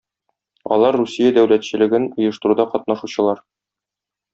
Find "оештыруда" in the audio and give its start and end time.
2.25-2.69